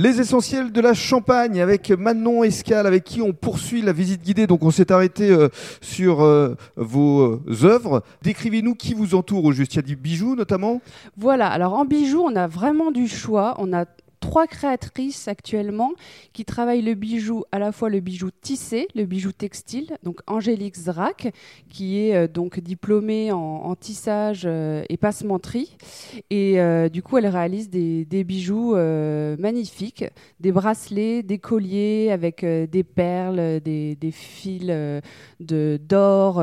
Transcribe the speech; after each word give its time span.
Les 0.00 0.20
essentiels 0.20 0.70
de 0.70 0.80
la 0.80 0.94
Champagne 0.94 1.60
avec 1.60 1.90
Manon 1.90 2.44
Escal, 2.44 2.86
avec 2.86 3.02
qui 3.02 3.20
on 3.20 3.32
poursuit 3.32 3.82
la 3.82 3.92
visite 3.92 4.22
guidée. 4.22 4.46
Donc 4.46 4.62
on 4.62 4.70
s'est 4.70 4.92
arrêté 4.92 5.28
euh, 5.28 5.48
sur 5.80 6.22
euh, 6.22 6.54
vos 6.76 7.40
euh, 7.48 7.64
œuvres. 7.64 8.04
Décrivez-nous 8.22 8.76
qui 8.76 8.94
vous 8.94 9.16
entoure 9.16 9.44
au 9.44 9.50
juste. 9.50 9.74
Il 9.74 9.82
du 9.82 9.96
bijou 9.96 10.36
notamment? 10.36 10.80
Voilà, 11.16 11.48
alors 11.48 11.74
en 11.74 11.84
bijoux, 11.84 12.22
on 12.24 12.36
a 12.36 12.46
vraiment 12.46 12.92
du 12.92 13.08
choix. 13.08 13.56
On 13.58 13.72
a 13.72 13.86
trois 14.28 14.46
créatrices 14.46 15.26
actuellement 15.26 15.92
qui 16.34 16.44
travaillent 16.44 16.82
le 16.82 16.92
bijou, 16.92 17.44
à 17.50 17.58
la 17.58 17.72
fois 17.72 17.88
le 17.88 18.00
bijou 18.00 18.28
tissé, 18.42 18.86
le 18.94 19.06
bijou 19.06 19.32
textile, 19.32 19.96
donc 20.02 20.20
Angélique 20.26 20.76
Zrak, 20.76 21.32
qui 21.70 21.98
est 21.98 22.14
euh, 22.14 22.28
donc 22.28 22.60
diplômée 22.60 23.32
en, 23.32 23.38
en 23.38 23.74
tissage 23.74 24.42
euh, 24.44 24.84
et 24.90 24.98
passementerie. 24.98 25.78
Et 26.28 26.60
euh, 26.60 26.90
du 26.90 27.02
coup, 27.02 27.16
elle 27.16 27.26
réalise 27.26 27.70
des, 27.70 28.04
des 28.04 28.22
bijoux 28.22 28.74
magnifiques, 29.38 30.04
des 30.40 30.52
bracelets, 30.52 31.22
des 31.22 31.38
colliers 31.38 32.10
avec 32.10 32.44
des 32.44 32.84
perles, 32.84 33.60
des, 33.60 33.96
des 33.96 34.10
fils 34.10 34.66
de 35.40 35.80
d'or. 35.88 36.36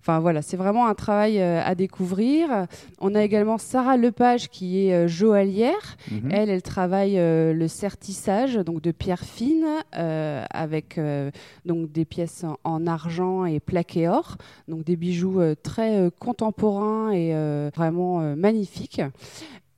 Enfin 0.00 0.18
voilà, 0.18 0.42
c'est 0.42 0.56
vraiment 0.56 0.88
un 0.88 0.94
travail 0.94 1.40
à 1.40 1.74
découvrir. 1.74 2.66
On 3.00 3.14
a 3.14 3.22
également 3.22 3.58
Sarah 3.58 3.96
Lepage 3.96 4.48
qui 4.48 4.88
est 4.88 5.06
joaillière. 5.06 5.96
Mhm. 6.10 6.30
Elle, 6.32 6.50
elle 6.50 6.62
travaille 6.62 6.79
euh, 7.16 7.52
le 7.52 7.68
sertissage 7.68 8.56
donc 8.56 8.80
de 8.80 8.90
pierre 8.90 9.24
fine 9.24 9.66
euh, 9.96 10.44
avec 10.50 10.98
euh, 10.98 11.30
des 11.64 12.04
pièces 12.04 12.44
en, 12.44 12.56
en 12.64 12.86
argent 12.86 13.44
et 13.44 13.60
plaqué 13.60 14.08
or, 14.08 14.36
des 14.84 14.96
bijoux 14.96 15.40
très 15.62 16.10
contemporains 16.18 17.10
et 17.12 17.32
vraiment 17.74 18.36
magnifiques. 18.36 19.02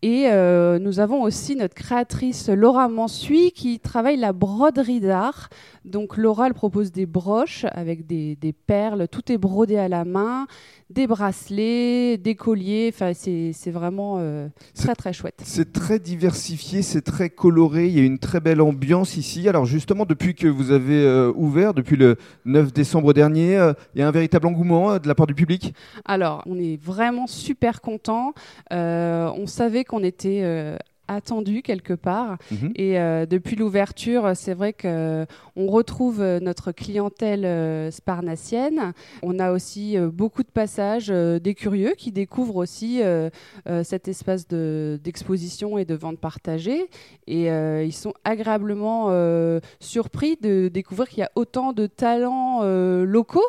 Et 0.04 0.26
euh, 0.26 0.80
nous 0.80 0.98
avons 0.98 1.22
aussi 1.22 1.54
notre 1.54 1.76
créatrice 1.76 2.48
Laura 2.48 2.88
Mansuy 2.88 3.52
qui 3.52 3.78
travaille 3.78 4.16
la 4.16 4.32
broderie 4.32 4.98
d'art. 4.98 5.48
Donc 5.84 6.16
Laura, 6.16 6.48
elle 6.48 6.54
propose 6.54 6.90
des 6.90 7.06
broches 7.06 7.66
avec 7.70 8.04
des, 8.04 8.34
des 8.34 8.52
perles, 8.52 9.06
tout 9.06 9.30
est 9.30 9.38
brodé 9.38 9.78
à 9.78 9.88
la 9.88 10.04
main, 10.04 10.48
des 10.90 11.06
bracelets, 11.06 12.18
des 12.18 12.34
colliers. 12.34 12.90
Enfin, 12.92 13.12
c'est 13.14 13.70
vraiment 13.70 14.16
euh, 14.18 14.48
très 14.74 14.96
très 14.96 15.12
chouette. 15.12 15.40
C'est 15.44 15.72
très 15.72 16.00
diversifié, 16.00 16.82
c'est 16.82 17.02
très 17.02 17.30
coloré, 17.30 17.86
il 17.86 17.96
y 17.96 18.00
a 18.00 18.04
une 18.04 18.18
très 18.18 18.40
belle 18.40 18.60
ambiance 18.60 19.16
ici. 19.16 19.48
Alors 19.48 19.66
justement, 19.66 20.04
depuis 20.04 20.34
que 20.34 20.48
vous 20.48 20.72
avez 20.72 21.04
euh, 21.04 21.32
ouvert, 21.36 21.74
depuis 21.74 21.96
le 21.96 22.16
9 22.44 22.72
décembre 22.72 23.12
dernier, 23.12 23.72
il 23.94 24.00
y 24.00 24.02
a 24.02 24.08
un 24.08 24.12
véritable 24.12 24.48
engouement 24.48 24.98
de 24.98 25.06
la 25.06 25.14
part 25.14 25.28
du 25.28 25.34
public? 25.34 25.74
Alors, 26.04 26.42
on 26.46 26.58
est 26.58 26.76
vraiment 26.82 27.28
super 27.28 27.80
content. 27.80 28.34
on 28.72 29.46
savait 29.46 29.84
qu'on 29.92 30.02
était 30.04 30.40
euh, 30.42 30.78
attendu 31.08 31.62
quelque 31.62 31.92
part. 31.94 32.38
Mhm. 32.50 32.72
Et 32.76 32.98
euh, 32.98 33.26
depuis 33.26 33.56
l'ouverture, 33.56 34.32
c'est 34.34 34.54
vrai 34.54 34.72
que 34.72 35.26
on 35.56 35.66
retrouve 35.66 36.20
euh, 36.20 36.40
notre 36.40 36.72
clientèle 36.72 37.44
euh, 37.44 37.90
sparnassienne. 37.90 38.92
On 39.22 39.38
a 39.38 39.52
aussi 39.52 39.96
euh, 39.98 40.08
beaucoup 40.10 40.42
de 40.42 40.48
passages 40.48 41.08
euh, 41.10 41.38
des 41.38 41.54
curieux 41.54 41.94
qui 41.96 42.12
découvrent 42.12 42.56
aussi 42.56 43.02
euh, 43.02 43.28
euh, 43.68 43.82
cet 43.84 44.08
espace 44.08 44.46
de- 44.48 44.98
d'exposition 45.02 45.78
et 45.78 45.84
de 45.84 45.94
vente 45.94 46.18
partagée. 46.18 46.88
Et 47.26 47.50
euh, 47.50 47.84
ils 47.84 47.92
sont 47.92 48.14
agréablement 48.24 49.06
euh, 49.10 49.60
surpris 49.80 50.36
de 50.40 50.68
découvrir 50.68 51.08
qu'il 51.08 51.18
y 51.18 51.22
a 51.24 51.30
autant 51.34 51.72
de 51.72 51.86
talents 51.86 52.60
euh, 52.62 53.04
locaux 53.04 53.40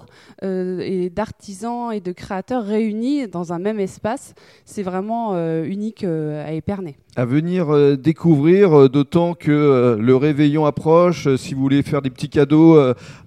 euh, 0.44 0.80
et 0.80 1.10
d'artisans 1.10 1.92
et 1.94 2.00
de 2.00 2.12
créateurs 2.12 2.64
réunis 2.66 3.28
dans 3.28 3.54
un 3.54 3.60
même 3.60 3.80
espace. 3.80 4.34
C'est 4.66 4.84
vraiment 4.84 5.32
euh, 5.34 5.64
unique 5.64 6.04
euh, 6.04 6.46
à 6.46 6.52
Épernay. 6.54 6.96
À 7.16 7.26
venir 7.26 7.70
euh, 7.74 7.96
découvrir, 7.96 8.74
euh, 8.74 8.90
d'autant 8.90 9.34
que 9.34 9.52
euh, 9.52 9.98
le 9.98 10.16
réveillon 10.16 10.66
approche. 10.66 11.34
Si 11.36 11.54
vous 11.54 11.62
voulez 11.62 11.84
faire 11.84 12.02
des 12.02 12.10
petits 12.10 12.30
cadeaux 12.30 12.78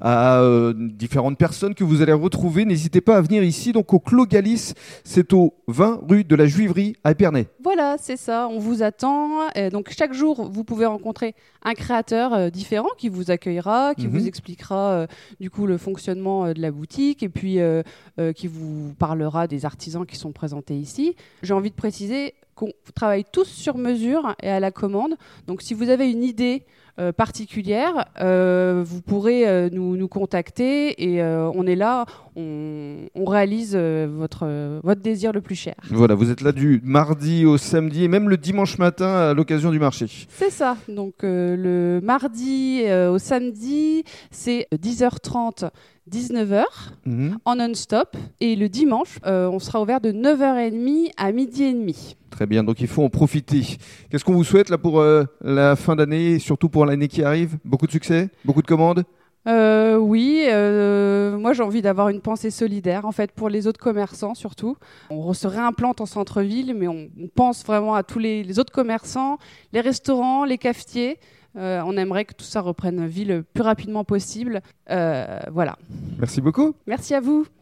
à 0.01 0.43
différentes 0.75 1.39
personnes 1.39 1.75
que 1.75 1.85
vous 1.85 2.03
allez 2.03 2.13
retrouver, 2.13 2.65
n'hésitez 2.65 3.01
pas 3.01 3.17
à 3.17 3.21
venir 3.21 3.43
ici, 3.43 3.73
donc 3.73 3.93
au 3.93 3.99
Clos 3.99 4.27
Galis. 4.27 4.73
C'est 5.05 5.33
au 5.33 5.55
20 5.69 6.01
rue 6.09 6.25
de 6.25 6.35
la 6.35 6.47
Juiverie 6.47 6.97
à 7.05 7.13
Épernay. 7.13 7.47
Voilà, 7.63 7.97
c'est 7.99 8.17
ça, 8.17 8.49
on 8.51 8.59
vous 8.59 8.83
attend. 8.83 9.49
Donc 9.73 9.91
chaque 9.97 10.13
jour, 10.13 10.51
vous 10.51 10.65
pouvez 10.65 10.87
rencontrer 10.87 11.35
un 11.65 11.75
créateur 11.75 12.51
différent 12.51 12.89
qui 12.99 13.09
vous 13.09 13.31
accueillera, 13.31 13.95
qui 13.95 14.07
Mhm. 14.07 14.13
vous 14.19 14.27
expliquera 14.27 15.07
du 15.41 15.51
coup 15.51 15.67
le 15.67 15.79
fonctionnement 15.79 16.53
de 16.53 16.61
la 16.61 16.71
boutique 16.71 17.23
et 17.23 17.29
puis 17.29 17.61
euh, 17.61 17.83
euh, 18.19 18.33
qui 18.33 18.47
vous 18.47 18.95
parlera 18.99 19.47
des 19.47 19.65
artisans 19.65 20.07
qui 20.07 20.17
sont 20.17 20.33
présentés 20.33 20.77
ici. 20.77 21.17
J'ai 21.43 21.55
envie 21.55 21.71
de 21.71 21.75
préciser 21.77 22.35
qu'on 22.57 22.73
travaille 22.95 23.25
tous 23.31 23.45
sur 23.45 23.77
mesure 23.77 24.35
et 24.43 24.51
à 24.51 24.59
la 24.59 24.73
commande. 24.73 25.15
Donc 25.47 25.63
si 25.63 25.75
vous 25.75 25.91
avez 25.91 26.11
une 26.11 26.25
idée 26.25 26.65
euh, 26.99 27.13
particulière, 27.13 28.07
euh, 28.21 28.83
vous 28.85 29.03
pourrez 29.03 29.47
euh, 29.47 29.69
nous, 29.71 29.97
nous 29.97 30.09
contacter 30.09 31.03
et 31.15 31.23
on 31.23 31.67
est 31.67 31.77
là, 31.77 32.07
on, 32.37 32.97
on 33.15 33.25
réalise 33.25 33.77
votre, 33.77 34.81
votre 34.83 35.01
désir 35.03 35.33
le 35.33 35.41
plus 35.41 35.55
cher. 35.55 35.75
Voilà, 35.91 36.15
vous 36.15 36.31
êtes 36.31 36.41
là 36.41 36.53
du 36.53 36.81
mardi 36.85 37.45
au 37.45 37.59
samedi 37.59 38.05
et 38.05 38.09
même 38.09 38.29
le 38.29 38.37
dimanche 38.37 38.79
matin 38.79 39.15
à 39.31 39.35
l'occasion 39.35 39.71
du 39.71 39.79
marché. 39.79 40.07
C'est 40.29 40.51
ça. 40.51 40.77
Donc 40.89 41.15
le 41.23 42.01
mardi 42.03 42.83
au 43.11 43.19
samedi, 43.19 44.05
c'est 44.31 44.67
10h30, 44.75 45.71
19h 46.11 46.63
Mhm. 47.05 47.39
en 47.45 47.57
non-stop. 47.57 48.17
Et 48.41 48.57
le 48.57 48.69
dimanche, 48.69 49.19
on 49.25 49.59
sera 49.59 49.81
ouvert 49.83 50.01
de 50.01 50.13
9h30 50.13 51.11
à 51.17 51.33
midi 51.33 51.65
et 51.65 51.73
demi. 51.73 52.17
Très 52.31 52.47
bien, 52.47 52.63
donc 52.65 52.81
il 52.81 52.87
faut 52.87 53.03
en 53.03 53.09
profiter. 53.09 53.63
Qu'est-ce 54.11 54.25
qu'on 54.25 54.35
vous 54.35 54.45
souhaite 54.45 54.69
là 54.69 54.77
pour 54.79 55.03
la 55.41 55.75
fin 55.77 55.97
d'année 55.97 56.33
et 56.33 56.39
surtout 56.39 56.69
pour 56.69 56.86
l'année 56.87 57.09
qui 57.09 57.23
arrive? 57.23 57.59
Beaucoup 57.65 57.87
de 57.87 57.93
succès? 57.93 58.31
Beaucoup 58.45 58.63
de 58.63 58.67
commandes? 58.67 59.05
Euh, 59.47 59.97
oui, 59.97 60.47
euh, 60.49 61.39
moi 61.39 61.53
j'ai 61.53 61.63
envie 61.63 61.81
d'avoir 61.81 62.09
une 62.09 62.21
pensée 62.21 62.51
solidaire 62.51 63.07
en 63.07 63.13
fait 63.13 63.31
pour 63.31 63.49
les 63.49 63.69
autres 63.69 63.79
commerçants 63.79 64.35
surtout. 64.35 64.77
On 65.09 65.33
se 65.33 65.47
réimplante 65.47 66.01
en 66.01 66.07
centre-ville, 66.07 66.75
mais 66.75 66.89
on, 66.89 67.09
on 67.21 67.29
pense 67.29 67.65
vraiment 67.65 67.95
à 67.95 68.03
tous 68.03 68.19
les, 68.19 68.43
les 68.43 68.59
autres 68.59 68.73
commerçants, 68.73 69.39
les 69.73 69.81
restaurants, 69.81 70.45
les 70.45 70.59
cafetiers. 70.59 71.19
Euh, 71.57 71.81
on 71.87 71.97
aimerait 71.97 72.25
que 72.25 72.35
tout 72.35 72.45
ça 72.45 72.61
reprenne 72.61 73.07
vie 73.07 73.25
le 73.25 73.43
plus 73.45 73.63
rapidement 73.63 74.03
possible. 74.03 74.63
Voilà. 74.89 75.79
Merci 76.19 76.41
beaucoup. 76.41 76.75
Merci 76.89 77.15
à 77.15 77.21
vous. 77.21 77.47